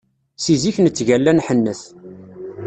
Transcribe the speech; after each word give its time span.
Si 0.43 0.53
zik 0.61 0.77
nettgalla 0.79 1.31
nḥennet. 1.33 1.81